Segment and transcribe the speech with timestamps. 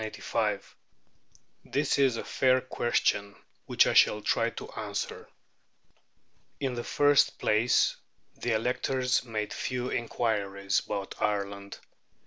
[1.63, 3.35] This is a fair question,
[3.67, 5.29] which I shall try to answer.
[6.59, 7.97] In the first place,
[8.35, 11.77] the electors made few inquiries about Ireland.